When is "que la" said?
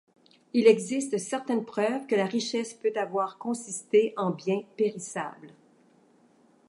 2.07-2.25